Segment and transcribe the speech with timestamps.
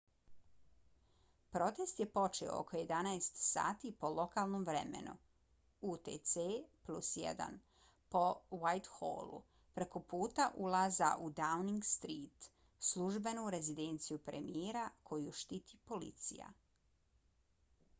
[1.55, 5.13] protest je počeo oko 11:00 sati po lokalnom vremenu
[5.91, 8.23] utc+1 na
[8.63, 9.43] whitehallu
[9.77, 12.51] preko puta ulaza u downing street
[12.91, 16.53] službenu rezidenciju premijera koju štiti policija